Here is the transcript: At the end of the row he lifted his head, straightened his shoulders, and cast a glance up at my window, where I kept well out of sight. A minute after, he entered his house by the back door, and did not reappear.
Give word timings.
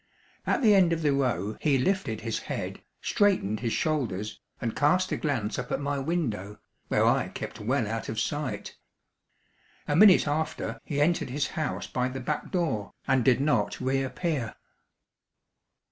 At 0.47 0.63
the 0.63 0.73
end 0.73 0.93
of 0.93 1.03
the 1.03 1.13
row 1.13 1.57
he 1.61 1.77
lifted 1.77 2.21
his 2.21 2.39
head, 2.39 2.81
straightened 3.03 3.59
his 3.59 3.71
shoulders, 3.71 4.41
and 4.59 4.75
cast 4.75 5.11
a 5.11 5.15
glance 5.17 5.59
up 5.59 5.71
at 5.71 5.79
my 5.79 5.99
window, 5.99 6.57
where 6.87 7.05
I 7.05 7.27
kept 7.27 7.59
well 7.59 7.87
out 7.87 8.09
of 8.09 8.19
sight. 8.19 8.77
A 9.87 9.95
minute 9.95 10.27
after, 10.27 10.79
he 10.85 10.99
entered 10.99 11.29
his 11.29 11.49
house 11.49 11.85
by 11.85 12.07
the 12.09 12.19
back 12.19 12.49
door, 12.51 12.95
and 13.07 13.23
did 13.23 13.39
not 13.39 13.79
reappear. 13.79 14.55